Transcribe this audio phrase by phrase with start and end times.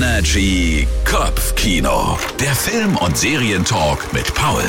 [0.00, 2.16] Energy Kopfkino.
[2.38, 4.62] Der Film- und Serientalk mit Paul.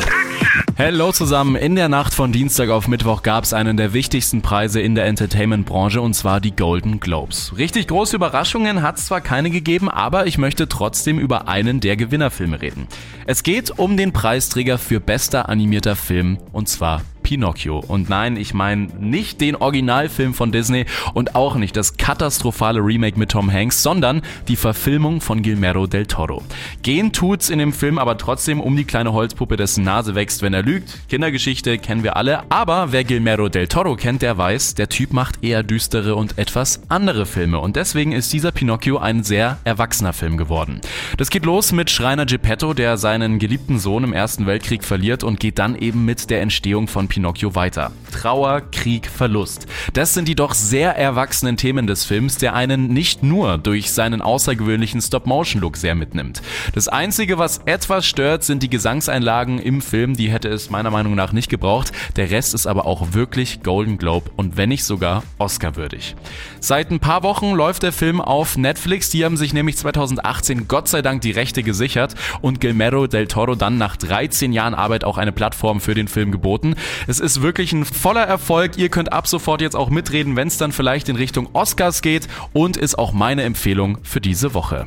[0.76, 1.56] Hello zusammen.
[1.56, 5.06] In der Nacht von Dienstag auf Mittwoch gab es einen der wichtigsten Preise in der
[5.06, 7.54] Entertainment-Branche und zwar die Golden Globes.
[7.58, 11.96] Richtig große Überraschungen hat es zwar keine gegeben, aber ich möchte trotzdem über einen der
[11.96, 12.88] Gewinnerfilme reden.
[13.28, 17.78] Es geht um den Preisträger für bester animierter Film und zwar Pinocchio.
[17.78, 23.20] Und nein, ich meine nicht den Originalfilm von Disney und auch nicht das katastrophale Remake
[23.20, 26.42] mit Tom Hanks, sondern die Verfilmung von Guillermo del Toro.
[26.82, 30.56] Gehen tut's in dem Film aber trotzdem um die kleine Holzpuppe, dessen Nase wächst, wenn
[30.56, 31.08] er lügt.
[31.08, 35.44] Kindergeschichte kennen wir alle, aber wer Guillermo del Toro kennt, der weiß, der Typ macht
[35.44, 40.36] eher düstere und etwas andere Filme und deswegen ist dieser Pinocchio ein sehr erwachsener Film
[40.36, 40.82] geworden.
[41.18, 45.40] Das geht los mit Schreiner Geppetto, der seinen geliebten Sohn im Ersten Weltkrieg verliert und
[45.40, 47.92] geht dann eben mit der Entstehung von Pinocchio Pinocchio weiter.
[48.12, 49.68] Trauer, Krieg, Verlust.
[49.94, 54.22] Das sind die doch sehr erwachsenen Themen des Films, der einen nicht nur durch seinen
[54.22, 56.42] außergewöhnlichen Stop-Motion-Look sehr mitnimmt.
[56.74, 61.16] Das Einzige, was etwas stört, sind die Gesangseinlagen im Film, die hätte es meiner Meinung
[61.16, 61.92] nach nicht gebraucht.
[62.16, 66.16] Der Rest ist aber auch wirklich Golden Globe und wenn nicht sogar Oscar-würdig.
[66.60, 70.88] Seit ein paar Wochen läuft der Film auf Netflix, die haben sich nämlich 2018 Gott
[70.88, 75.18] sei Dank die Rechte gesichert und Guillermo del Toro dann nach 13 Jahren Arbeit auch
[75.18, 76.76] eine Plattform für den Film geboten.
[77.08, 78.78] Es ist wirklich ein voller Erfolg.
[78.78, 82.28] Ihr könnt ab sofort jetzt auch mitreden, wenn es dann vielleicht in Richtung Oscars geht
[82.54, 84.86] und ist auch meine Empfehlung für diese Woche.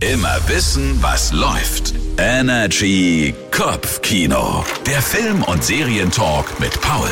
[0.00, 1.94] Immer wissen, was läuft.
[2.18, 4.64] Energy Kopfkino.
[4.86, 7.10] Der Film- und Serientalk mit Paul.